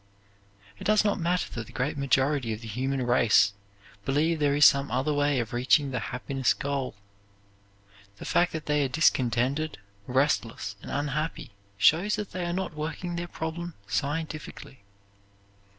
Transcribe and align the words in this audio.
It 0.79 0.85
does 0.85 1.05
not 1.05 1.19
matter 1.19 1.47
that 1.53 1.67
the 1.67 1.71
great 1.71 1.95
majority 1.95 2.51
of 2.53 2.61
the 2.61 2.67
human 2.67 3.05
race 3.05 3.53
believe 4.03 4.39
there 4.39 4.55
is 4.55 4.65
some 4.65 4.89
other 4.89 5.13
way 5.13 5.39
of 5.39 5.53
reaching 5.53 5.91
the 5.91 5.99
happiness 6.09 6.55
goal. 6.55 6.95
The 8.17 8.25
fact 8.25 8.51
that 8.53 8.65
they 8.65 8.83
are 8.83 8.87
discontented, 8.87 9.77
restless, 10.07 10.75
and 10.81 10.89
unhappy 10.89 11.51
shows 11.77 12.15
that 12.15 12.31
they 12.31 12.45
are 12.47 12.51
not 12.51 12.73
working 12.73 13.15
their 13.15 13.27
problem 13.27 13.75
scientifically. 13.85 14.79